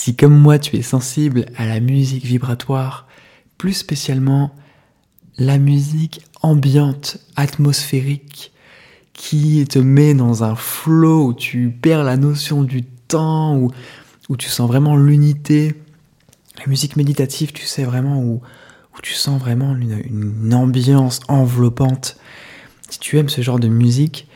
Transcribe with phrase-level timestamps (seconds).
[0.00, 3.08] Si comme moi tu es sensible à la musique vibratoire,
[3.58, 4.54] plus spécialement
[5.38, 8.52] la musique ambiante, atmosphérique,
[9.12, 13.72] qui te met dans un flow où tu perds la notion du temps, où,
[14.28, 15.74] où tu sens vraiment l'unité.
[16.60, 18.40] La musique méditative, tu sais vraiment où,
[18.96, 22.18] où tu sens vraiment une, ambiance enveloppante.
[22.88, 24.28] Si tu aimes ce genre de musique,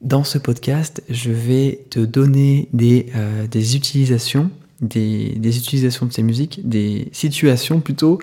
[0.00, 4.50] dans ce podcast, je vais te donner des, euh, des utilisations,
[4.80, 8.20] des, des, utilisations de ces musiques, des situations plutôt,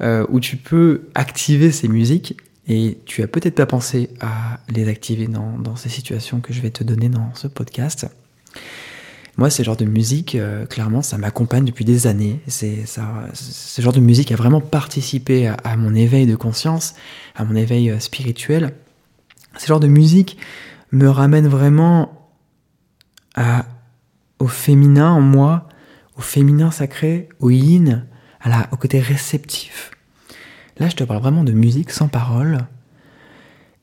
[0.00, 2.36] euh, où tu peux activer ces musiques
[2.68, 6.60] et tu as peut-être pas pensé à les activer dans, dans, ces situations que je
[6.60, 8.06] vais te donner dans ce podcast.
[9.36, 12.40] Moi, ce genre de musique, euh, clairement, ça m'accompagne depuis des années.
[12.46, 16.94] C'est ça, ce genre de musique a vraiment participé à, à, mon éveil de conscience,
[17.34, 18.74] à mon éveil euh, spirituel.
[19.58, 20.36] Ce genre de musique
[20.92, 22.30] me ramène vraiment
[23.34, 23.64] à,
[24.38, 25.68] au féminin en moi,
[26.20, 28.04] au féminin sacré, au yin,
[28.42, 29.90] à la, au côté réceptif.
[30.76, 32.58] Là, je te parle vraiment de musique sans parole.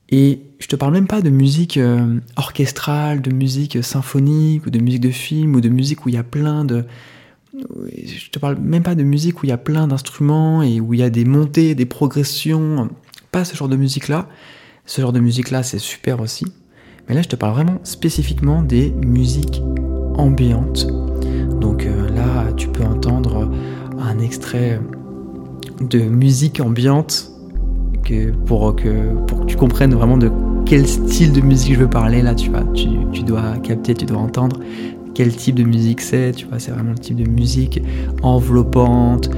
[0.10, 4.78] Et je te parle même pas de musique euh, orchestrale, de musique symphonique, ou de
[4.78, 6.86] musique de film, ou de musique où il y a plein de...
[7.56, 10.94] Je te parle même pas de musique où il y a plein d'instruments et où
[10.94, 12.88] il y a des montées, des progressions.
[13.32, 14.30] Pas ce genre de musique-là.
[14.86, 16.46] Ce genre de musique-là, c'est super aussi.
[17.10, 19.64] Mais là, je te parle vraiment spécifiquement des musiques
[20.18, 21.07] ambiantes.
[21.60, 23.50] Donc euh, là, tu peux entendre
[24.00, 24.80] un extrait
[25.82, 27.32] de musique ambiante
[28.04, 28.90] que pour, que,
[29.48, 30.32] tu comprennes vraiment de
[30.66, 32.22] quel style de musique je veux parler.
[32.22, 34.60] Là, tu, vois, tu, tu dois capter, tu dois entendre
[35.14, 36.32] quel type de musique c'est.
[36.32, 37.82] Tu vois, c'est vraiment le type de musique
[38.22, 39.30] enveloppante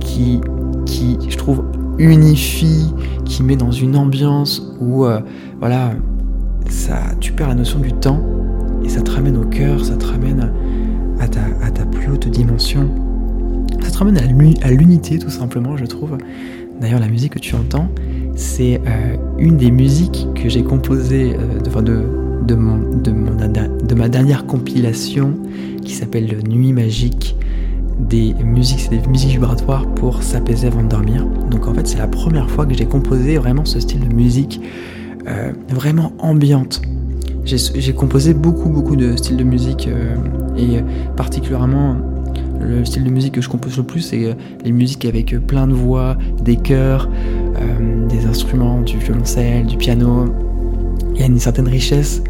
[0.00, 0.40] qui,
[0.84, 1.64] qui je trouve,
[1.98, 2.92] unifie,
[3.24, 5.20] qui met dans une ambiance où, euh,
[5.60, 5.92] voilà,
[6.68, 8.20] ça, tu perds la notion du temps
[8.84, 10.52] et ça te ramène au cœur, ça te ramène
[11.20, 12.88] à ta, plus haute dimension.
[13.82, 14.18] Ça te ramène
[14.62, 16.18] à l'unité tout simplement, je trouve.
[16.80, 17.88] D'ailleurs, la musique que tu entends,
[18.36, 22.02] c'est euh, une des musiques que j'ai composées euh, de,
[22.46, 25.34] de, mon, de, ma dernière compilation
[25.84, 27.36] qui s'appelle Nuit magique
[27.98, 31.26] des musiques, c'est des musiques vibratoires pour s'apaiser avant de dormir.
[31.50, 34.60] Donc en fait, c'est la première fois que j'ai composé vraiment ce style de musique
[35.26, 36.80] euh, vraiment ambiante.
[37.56, 40.14] J'ai composé beaucoup beaucoup de styles de musique euh,
[40.56, 40.82] et
[41.16, 41.96] particulièrement
[42.60, 45.66] le style de musique que je compose le plus, c'est euh, les musiques avec plein
[45.66, 50.26] de voix, des chœurs, euh, des instruments, du violoncelle, du piano.
[51.14, 52.22] Il y a une certaine richesse.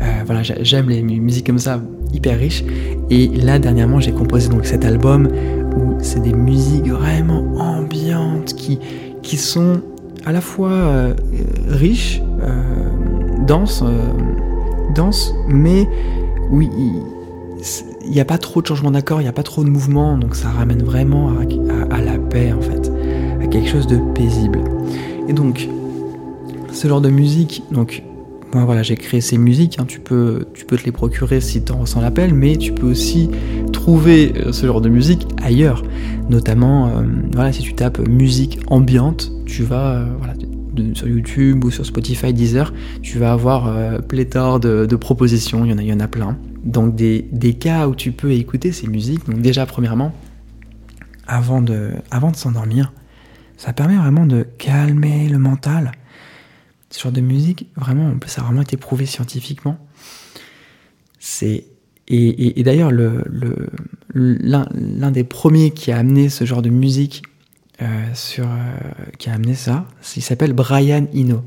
[0.00, 1.80] Euh, voilà, j'aime les musiques comme ça,
[2.12, 2.64] hyper riches.
[3.10, 5.28] Et là, dernièrement, j'ai composé donc cet album
[5.76, 8.78] où c'est des musiques vraiment ambiantes qui,
[9.22, 9.80] qui sont
[10.24, 11.14] à la fois euh,
[11.68, 13.82] riches, euh, denses,
[14.92, 15.88] denses, mais
[16.50, 16.70] oui,
[18.04, 20.18] il n'y a pas trop de changements d'accord, il n'y a pas trop de mouvement,
[20.18, 21.30] donc ça ramène vraiment
[21.90, 22.90] à, la paix en fait,
[23.40, 24.60] à quelque chose de paisible.
[25.28, 25.68] Et donc,
[26.72, 28.02] ce genre de musique, donc
[28.54, 31.62] moi voilà, j'ai créé ces musiques, hein, tu, peux, tu peux te les procurer si
[31.62, 33.30] tu en ressens l'appel, mais tu peux aussi
[33.72, 35.82] trouver ce genre de musique ailleurs,
[36.28, 37.02] notamment euh,
[37.32, 40.34] voilà, si tu tapes musique ambiante, tu vas euh, voilà,
[40.72, 42.72] de, sur YouTube ou sur Spotify, Deezer,
[43.02, 46.00] tu vas avoir euh, pléthore de, de, propositions, il y en a, il y en
[46.00, 46.38] a plein.
[46.64, 50.14] Donc des, des cas où tu peux écouter ces musiques, donc déjà premièrement,
[51.26, 52.92] avant de, avant de s'endormir,
[53.56, 55.92] ça permet vraiment de calmer le mental.
[56.90, 59.78] Ce genre de musique, vraiment, ça a vraiment été prouvé scientifiquement.
[61.18, 61.64] C'est
[62.08, 63.68] et, et, et d'ailleurs, le, le,
[64.14, 67.22] l'un des premiers qui a amené ce genre de musique,
[68.14, 71.44] sur, euh, qui a amené ça, il s'appelle Brian Eno.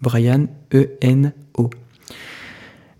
[0.00, 1.70] Brian E-N-O.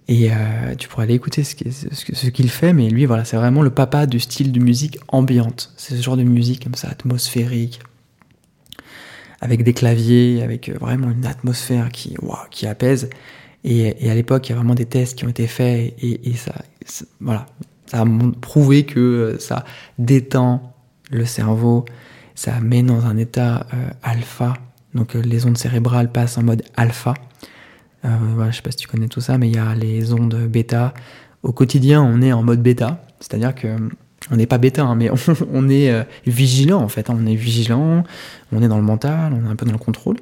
[0.06, 3.70] Et euh, tu pourrais aller écouter ce, qu'il fait, mais lui, voilà, c'est vraiment le
[3.70, 5.72] papa du style de musique ambiante.
[5.76, 7.80] C'est ce genre de musique comme ça, atmosphérique,
[9.40, 12.16] avec des claviers, avec vraiment une atmosphère qui,
[12.50, 13.08] qui apaise.
[13.64, 16.28] Et, et à l'époque, il y a vraiment des tests qui ont été faits et,
[16.28, 16.54] et ça,
[17.20, 17.46] voilà,
[17.86, 18.06] ça a
[18.40, 19.64] prouvé que ça
[19.98, 20.74] détend
[21.10, 21.84] le cerveau,
[22.34, 24.54] ça met dans un état euh, alpha.
[24.94, 27.14] Donc euh, les ondes cérébrales passent en mode alpha.
[28.04, 30.12] Euh, voilà, je sais pas si tu connais tout ça, mais il y a les
[30.12, 30.94] ondes bêta.
[31.42, 33.76] Au quotidien, on est en mode bêta, c'est-à-dire que
[34.30, 35.10] on n'est pas bêta, hein, mais
[35.52, 37.10] on, est euh, vigilant en fait.
[37.10, 38.04] Hein, on est vigilant,
[38.52, 40.16] on est dans le mental, on est un peu dans le contrôle.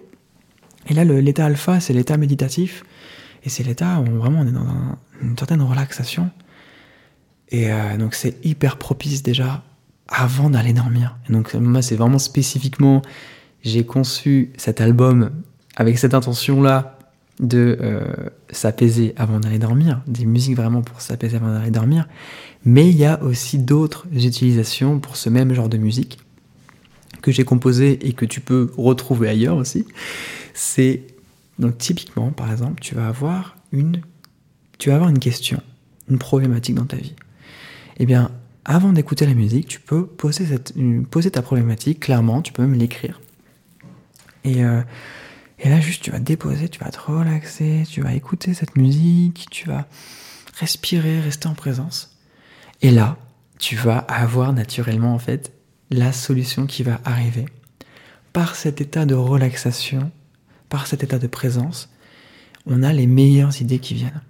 [0.88, 2.84] Et là, l'état alpha, c'est l'état méditatif,
[3.44, 6.30] et c'est l'état où vraiment on est dans un, une certaine relaxation.
[7.50, 9.62] Et euh, donc c'est hyper propice déjà
[10.12, 11.16] avant d'aller dormir.
[11.28, 13.02] Donc moi, c'est vraiment spécifiquement,
[13.64, 15.30] j'ai conçu cet album
[15.76, 16.98] avec cette intention-là
[17.40, 18.04] de euh,
[18.50, 22.06] s'apaiser avant d'aller dormir, des musiques vraiment pour s'apaiser avant d'aller dormir,
[22.64, 26.18] mais il y a aussi d'autres utilisations pour ce même genre de musique
[27.22, 29.86] que j'ai composé et que tu peux retrouver ailleurs aussi.
[30.54, 31.02] C'est
[31.58, 34.02] donc typiquement, par exemple, tu vas avoir une,
[34.78, 35.60] tu vas avoir une question,
[36.10, 37.14] une problématique dans ta vie.
[37.98, 38.30] Eh bien,
[38.64, 40.46] avant d'écouter la musique, tu peux poser,
[41.30, 43.20] ta problématique clairement, tu peux même l'écrire.
[44.44, 44.82] Et, euh,
[45.58, 49.46] et là, juste, tu vas déposer, tu vas te relaxer, tu vas écouter cette musique,
[49.50, 49.86] tu vas
[50.58, 52.16] respirer, rester en présence.
[52.82, 53.16] Et là,
[53.58, 55.52] tu vas avoir naturellement, en fait,
[55.90, 57.46] la solution qui va arriver.
[58.32, 60.10] Par cet état de relaxation,
[60.68, 61.90] par cet état de présence,
[62.66, 64.22] on a les meilleures idées qui viennent.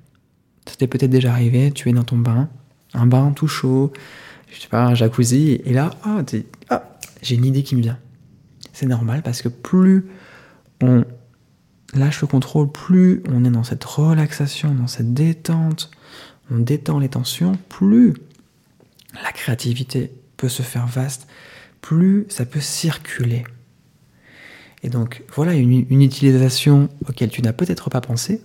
[0.67, 2.49] Ça t'est peut-être déjà arrivé, tu es dans ton bain,
[2.95, 3.93] un bain tout chaud,
[4.51, 6.23] je sais pas, un jacuzzi, et là, ah,
[6.71, 7.99] ah, j'ai une idée qui me vient.
[8.73, 10.07] C'est normal parce que plus
[10.83, 11.05] on
[11.95, 15.91] lâche le contrôle, plus on est dans cette relaxation, dans cette détente,
[16.51, 18.15] on détend les tensions, plus
[19.23, 21.27] la créativité peut se faire vaste,
[21.81, 23.45] plus ça peut circuler.
[24.83, 28.43] Et donc voilà une, une utilisation auquel tu n'as peut-être pas pensé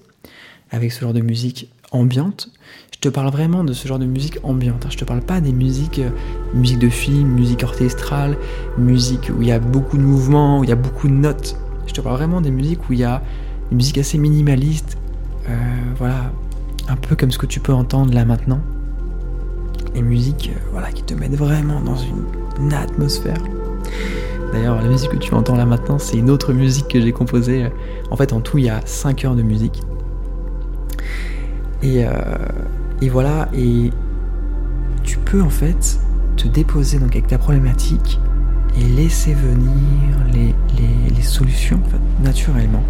[0.70, 2.50] avec ce genre de musique ambiante.
[2.94, 4.86] Je te parle vraiment de ce genre de musique ambiante.
[4.86, 4.90] Hein.
[4.92, 6.10] Je te parle pas des musiques, euh,
[6.56, 8.38] musique de film, musique orchestrale,
[8.78, 11.56] musique où il y a beaucoup de mouvements, où il y a beaucoup de notes.
[11.86, 13.22] Je te parle vraiment des musiques où il y a
[13.70, 14.98] une musique assez minimaliste,
[15.48, 15.54] euh,
[15.98, 16.32] voilà,
[16.88, 18.62] un peu comme ce que tu peux entendre là maintenant.
[19.94, 23.38] Les musiques, euh, voilà, qui te mettent vraiment dans une, atmosphère.
[24.52, 27.68] D'ailleurs, la musique que tu entends là maintenant, c'est une autre musique que j'ai composée.
[28.10, 29.84] En fait, en tout, il y a 5 heures de musique.
[31.84, 32.12] Et, euh,
[33.02, 33.92] et voilà, et
[35.04, 36.00] tu peux en fait
[36.36, 38.20] te déposer donc avec ta problématique
[38.80, 39.72] et laisser venir
[40.34, 40.54] les,
[41.16, 41.80] les, solutions
[42.24, 42.84] naturellement.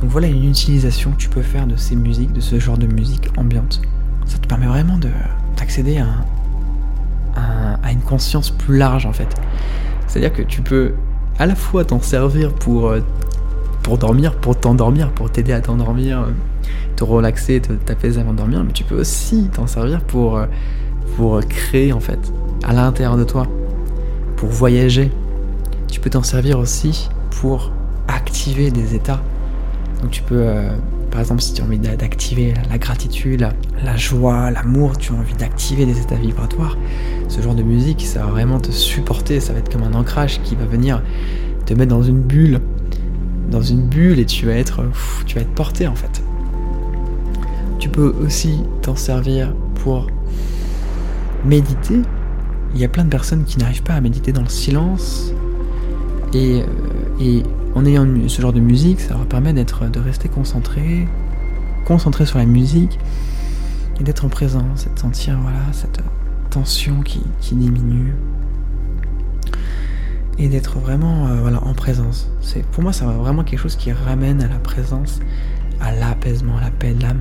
[0.00, 2.86] Donc voilà une utilisation que tu peux faire de ces musiques, de ce genre de
[2.86, 3.80] musique ambiante.
[4.26, 4.98] Ça te permet vraiment
[5.56, 6.24] d'accéder à,
[7.82, 9.28] à, une conscience plus large en fait.
[10.06, 10.94] C'est-à-dire que tu peux
[11.38, 13.00] à la fois t'en servir pour, euh,
[13.84, 16.26] pour dormir, pour t'endormir, pour t'aider à t'endormir,
[16.96, 20.46] te relaxer, te t'apaiser avant de dormir, mais tu peux aussi t'en servir pour, euh,
[21.16, 22.18] pour créer en fait,
[22.64, 23.46] à l'intérieur de toi,
[24.36, 25.12] pour voyager.
[25.88, 27.72] Tu peux t'en servir aussi pour
[28.08, 29.22] activer des états.
[30.00, 30.70] Donc tu peux, euh,
[31.10, 33.46] par exemple, si tu as envie d'activer la gratitude,
[33.84, 36.78] la, joie, l'amour, tu as envie d'activer des états vibratoires,
[37.28, 40.40] ce genre de musique, ça va vraiment te supporter, ça va être comme un ancrage
[40.42, 41.02] qui va venir
[41.66, 42.60] te mettre dans une bulle,
[43.50, 44.82] dans une bulle et tu vas être,
[45.26, 46.22] tu vas être porté en fait.
[47.78, 50.06] Tu peux aussi t'en servir pour
[51.44, 52.00] méditer.
[52.74, 55.32] Il y a plein de personnes qui n'arrivent pas à méditer dans le silence.
[56.32, 56.64] Et,
[57.20, 57.42] euh,
[57.74, 61.08] en ayant ce genre de musique, ça leur permet d'être, de rester concentré,
[61.84, 62.98] concentré sur la musique
[64.00, 66.00] et d'être en présence et de sentir voilà, cette
[66.50, 67.20] tension qui,
[67.52, 68.14] diminue
[70.38, 72.28] et d'être vraiment euh, voilà, en présence.
[72.40, 75.20] C'est, pour moi, ça va vraiment quelque chose qui ramène à la présence,
[75.80, 77.20] à l'apaisement, à la paix de l'âme.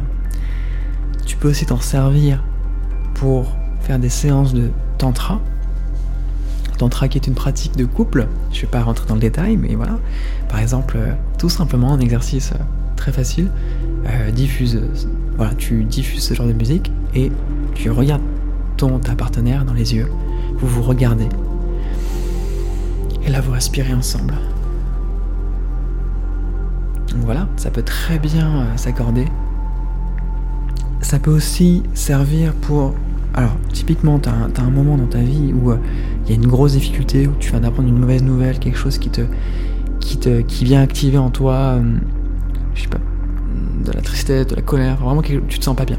[1.26, 2.44] Tu peux aussi t'en servir
[3.14, 3.52] pour
[3.82, 5.42] faire des séances de tantra.
[6.78, 8.28] Tantra qui est une pratique de couple.
[8.52, 10.00] Je ne vais pas rentrer dans le détail, mais voilà.
[10.50, 12.64] Par exemple, euh, tout simplement un exercice euh,
[12.96, 13.50] très facile.
[14.34, 14.82] Diffuse,
[15.38, 17.32] voilà, tu diffuses ce genre de musique et
[17.74, 18.22] tu regardes
[18.76, 20.10] ton ta partenaire dans les yeux.
[20.58, 21.30] Vous vous regardez.
[23.26, 24.34] Et là, vous respirez ensemble.
[27.10, 29.28] Donc voilà, ça peut très bien s'accorder
[31.04, 32.94] ça peut aussi servir pour...
[33.36, 35.78] Alors, typiquement, tu as, un moment dans ta vie où euh,
[36.26, 38.98] il y a une grosse difficulté, où tu viens d'apprendre une mauvaise nouvelle, quelque chose
[38.98, 39.22] qui te,
[40.00, 41.98] qui te, qui vient activer en toi, euh,
[42.74, 43.00] je sais pas,
[43.86, 45.98] de la tristesse, de la colère, vraiment quelque, tu te sens pas bien,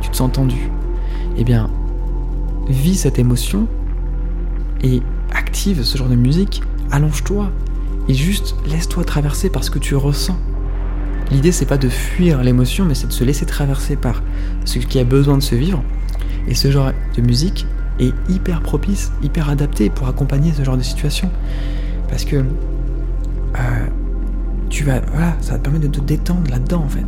[0.00, 0.70] tu te sens tendu.
[1.36, 1.70] Eh bien,
[2.68, 3.66] vis cette émotion
[4.82, 5.02] et
[5.32, 7.50] active ce genre de musique, allonge-toi
[8.08, 10.38] et juste laisse-toi traverser par ce que tu ressens.
[11.30, 14.22] L'idée, c'est pas de fuir l'émotion, mais c'est de se laisser traverser par
[14.64, 15.82] ce qui a besoin de se vivre.
[16.46, 17.66] Et ce genre de musique
[17.98, 21.30] est hyper propice, hyper adapté pour accompagner ce genre de situation.
[22.08, 23.86] Parce que euh,
[24.68, 27.06] tu vas, voilà, ça va te permettre de te détendre là-dedans en fait.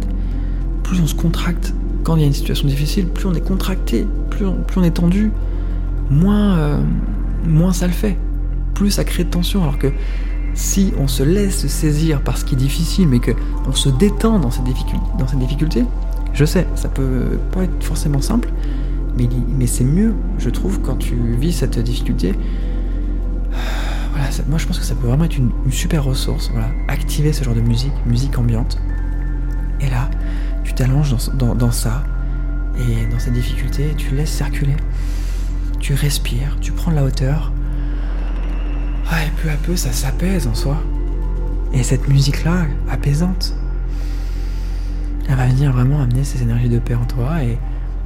[0.82, 4.06] Plus on se contracte quand il y a une situation difficile, plus on est contracté,
[4.30, 5.30] plus on, est tendu,
[6.10, 6.80] moins, euh,
[7.44, 8.16] moins ça le fait.
[8.74, 9.62] Plus ça crée de tension.
[9.62, 9.92] Alors que
[10.54, 14.50] si on se laisse saisir par ce qui est difficile, mais qu'on se détend dans
[14.50, 15.84] ces, difficultés,
[16.32, 18.50] je sais, ça peut pas être forcément simple,
[19.16, 22.34] mais, c'est mieux, je trouve, quand tu vis cette difficulté.
[24.12, 26.50] Voilà, moi je pense que ça peut vraiment être une, super ressource.
[26.52, 28.78] Voilà, activer ce genre de musique, musique ambiante,
[29.80, 30.10] Et là,
[30.64, 32.04] tu t'allonges dans, ça,
[32.78, 34.76] et dans cette difficulté, tu laisses circuler.
[35.80, 37.52] Tu respires, tu prends de la hauteur.
[39.10, 40.76] Ah, et peu à peu, ça s'apaise en soi.
[41.72, 43.54] Et cette musique-là, apaisante,
[45.28, 47.58] elle va venir vraiment amener ces énergies de paix en toi et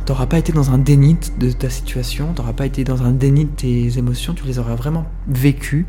[0.05, 3.45] t'auras pas été dans un déni de ta situation, t'auras pas été dans un déni
[3.45, 5.87] de tes émotions, tu les auras vraiment vécues.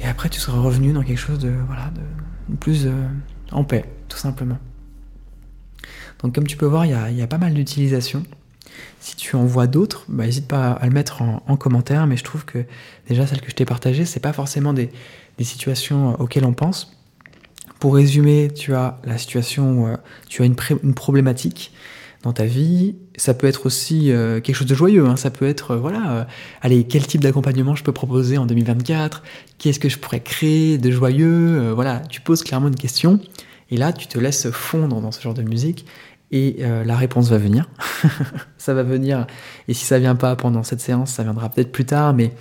[0.00, 1.90] Et après, tu seras revenu dans quelque chose de, voilà,
[2.48, 2.92] de plus euh,
[3.52, 4.58] en paix, tout simplement.
[6.22, 8.24] Donc, comme tu peux voir, il y a, pas mal d'utilisations.
[9.00, 12.24] Si tu en vois d'autres, bah, n'hésite pas à le mettre en, commentaire, mais je
[12.24, 12.64] trouve que
[13.08, 14.90] déjà celle que je t'ai partagée, c'est pas forcément des,
[15.40, 16.96] situations auxquelles on pense.
[17.80, 19.96] Pour résumer, tu as la situation où euh,
[20.28, 20.54] tu as une,
[20.94, 21.72] problématique
[22.22, 22.94] dans ta vie.
[23.16, 25.04] Ça peut être aussi euh, quelque chose de joyeux.
[25.06, 25.16] Hein.
[25.16, 26.26] Ça peut être, euh, voilà,
[26.62, 29.22] allez, quel type d'accompagnement je peux proposer en 2024
[29.58, 31.72] Qu'est-ce que je pourrais créer de joyeux?
[31.72, 33.20] Voilà, tu poses clairement une question.
[33.70, 35.84] Et là, tu te laisses fondre dans ce genre de musique.
[36.36, 37.70] Et la réponse va venir.
[38.58, 39.28] ça va venir.
[39.68, 42.12] Et si ça vient pas pendant cette séance, ça viendra peut-être plus tard.
[42.12, 42.32] Mais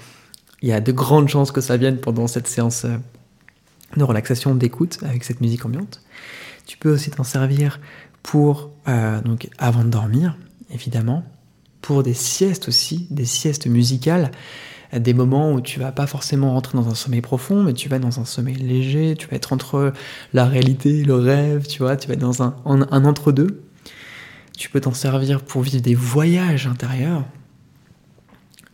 [0.64, 2.96] il y a de grandes chances que ça vienne pendant cette séance euh,
[3.98, 6.02] de relaxation, d'écoute avec cette musique ambiante.
[6.66, 7.82] Tu peux aussi t'en servir
[8.24, 10.38] pour, euh, donc avant de dormir,
[10.72, 11.26] évidemment,
[11.82, 14.32] pour des siestes aussi, des siestes musicales,
[14.98, 18.00] des moments où tu vas pas forcément rentrer dans un sommeil profond, mais tu vas
[18.00, 19.92] dans un sommeil léger, tu vas être entre
[20.32, 23.64] la réalité le rêve, tu vois, tu vas être dans un entre-deux.
[24.58, 27.26] Tu peux t'en servir pour vivre des voyages intérieurs,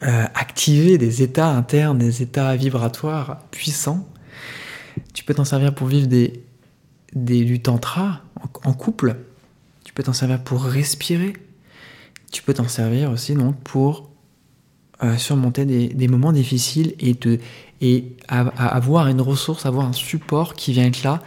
[0.03, 4.07] euh, activer des états internes, des états vibratoires puissants.
[5.13, 6.43] Tu peux t'en servir pour vivre des,
[7.13, 8.21] des, du tantra
[8.63, 9.15] en, couple.
[9.83, 11.33] Tu peux t'en servir pour respirer.
[12.31, 14.09] Tu peux t'en servir aussi donc pour
[15.03, 21.03] euh, surmonter des, moments difficiles et avoir une ressource, avoir un support qui vient être
[21.03, 21.21] là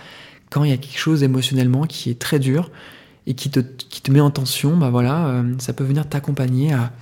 [0.52, 2.70] quand il y a quelque chose émotionnellement qui est très dur
[3.26, 4.76] et qui te, qui te met en tension.
[4.76, 6.92] Bah voilà, euh, ça peut venir t'accompagner à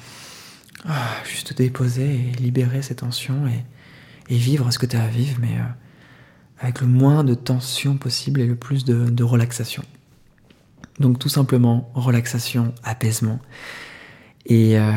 [0.89, 3.65] ah, juste déposer et libérer ces tensions et,
[4.29, 5.65] vivre ce que tu as à vivre, mais euh,
[6.61, 9.83] avec le moins de tension possible et le plus de, relaxation.
[11.00, 13.41] Donc tout simplement, relaxation, apaisement.
[14.47, 14.93] Et, euh,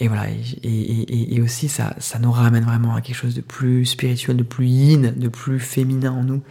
[0.00, 0.26] voilà,
[0.64, 4.66] et, aussi ça, ça nous ramène vraiment à quelque chose de plus spirituel, de plus
[4.66, 6.42] yin, de plus féminin en nous.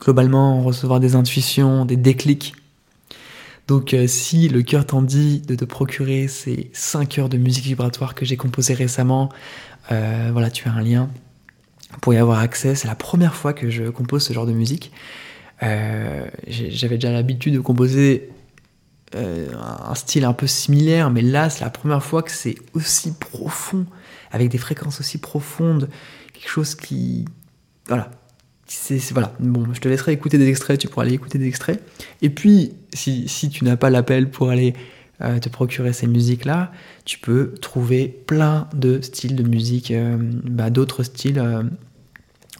[0.00, 2.54] Globalement, recevoir des intuitions, des déclics,
[3.66, 7.64] donc euh, si le cœur t'en dit de te procurer ces 5 heures de musique
[7.64, 9.30] vibratoire que j'ai composées récemment,
[9.90, 11.08] euh, voilà, tu as un lien
[12.02, 12.74] pour y avoir accès.
[12.74, 14.92] C'est la première fois que je compose ce genre de musique.
[15.62, 18.30] Euh, j'avais déjà l'habitude de composer
[19.16, 23.86] un style un peu similaire, mais là c'est la première fois que c'est aussi profond,
[24.32, 25.88] avec des fréquences aussi profondes,
[26.32, 27.24] quelque chose qui...
[27.86, 28.10] Voilà,
[29.12, 29.32] voilà.
[29.40, 31.82] Bon, je te laisserai écouter des extraits, tu pourras aller écouter des extraits.
[32.22, 34.74] Et puis, si, si tu n'as pas l'appel pour aller
[35.20, 36.72] euh, te procurer ces musiques-là,
[37.04, 41.62] tu peux trouver plein de styles de musique, euh, bah, d'autres styles, euh,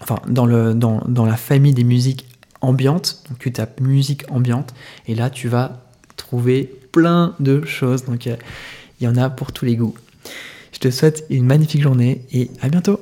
[0.03, 2.27] enfin, dans, le, dans, dans, la famille des musiques
[2.61, 3.25] ambiantes.
[3.29, 4.75] Donc, tu tapes musique ambiante,
[5.09, 5.85] et là, tu vas
[6.17, 8.05] trouver plein de choses.
[8.05, 8.37] Donc, il
[9.01, 9.95] y en a pour tous les goûts.
[10.73, 13.01] Je te souhaite une magnifique journée et à bientôt